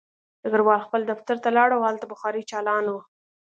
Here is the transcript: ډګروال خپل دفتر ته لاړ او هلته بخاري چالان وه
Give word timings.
ډګروال 0.41 0.79
خپل 0.87 1.01
دفتر 1.11 1.35
ته 1.43 1.49
لاړ 1.57 1.69
او 1.75 1.81
هلته 1.89 2.05
بخاري 2.11 2.41
چالان 2.51 2.85
وه 2.89 3.01